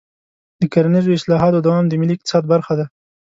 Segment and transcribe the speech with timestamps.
[0.59, 2.85] د کرنیزو اصلاحاتو دوام د ملي اقتصاد برخه ده.